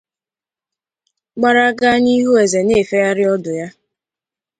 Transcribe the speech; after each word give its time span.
gbara 1.37 1.65
gaa 1.79 1.97
n’ihu 2.03 2.31
eze 2.43 2.59
na-efegharị 2.65 3.23
ọdụ 3.33 3.51
ya 3.59 3.67